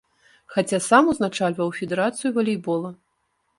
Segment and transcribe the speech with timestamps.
[0.55, 2.93] Хаця сам узначальваў федэрацыю валейбола.